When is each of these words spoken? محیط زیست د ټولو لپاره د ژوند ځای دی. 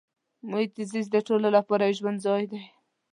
محیط 0.49 0.71
زیست 0.91 1.09
د 1.13 1.17
ټولو 1.27 1.47
لپاره 1.57 1.83
د 1.87 1.91
ژوند 1.97 2.17
ځای 2.25 2.43
دی. 2.51 2.63